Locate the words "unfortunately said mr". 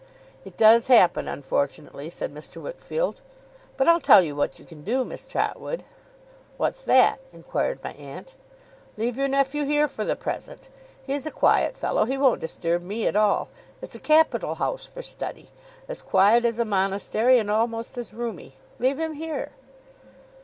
1.27-2.59